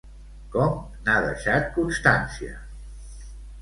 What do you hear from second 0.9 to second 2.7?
n'ha deixat constància?